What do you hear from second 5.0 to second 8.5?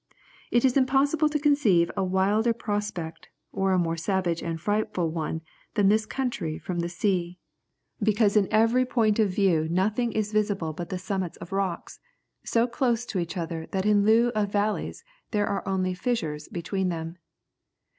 one than this country from the sea, because from